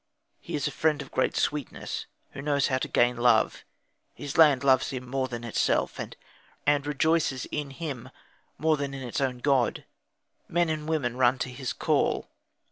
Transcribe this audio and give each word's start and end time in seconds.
He 0.39 0.55
is 0.55 0.65
a 0.67 0.71
friend 0.71 0.99
of 1.03 1.11
great 1.11 1.37
sweetness, 1.37 2.07
who 2.31 2.41
knows 2.41 2.69
how 2.69 2.79
to 2.79 2.87
gain 2.87 3.17
love; 3.17 3.63
his 4.15 4.35
land 4.35 4.63
loves 4.63 4.89
him 4.89 5.07
more 5.07 5.27
than 5.27 5.43
itself, 5.43 5.99
and 5.99 6.87
rejoices 6.87 7.45
in 7.51 7.69
him 7.69 8.09
more 8.57 8.77
than 8.77 8.95
in 8.95 9.03
its 9.07 9.21
own 9.21 9.37
god; 9.37 9.85
men 10.47 10.69
and 10.69 10.89
women 10.89 11.17
run 11.17 11.37
to 11.37 11.49
his 11.49 11.71
call. 11.71 12.31